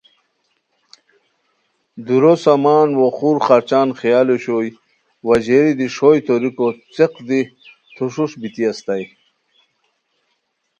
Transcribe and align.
دُورو 2.05 2.33
سامان 2.43 2.89
وا 2.99 3.07
خور 3.17 3.37
خرچان 3.47 3.87
خیا 3.99 4.19
ل 4.27 4.29
اوشوئے 4.33 4.69
وا 5.25 5.35
ژیری 5.45 5.73
دی 5.79 5.87
ݰوئے 5.95 6.19
توریکو 6.25 6.67
څیق 6.93 7.13
دی 7.27 7.41
تھشوش 7.95 8.31
بیتی 8.41 8.63
استائے 8.69 9.05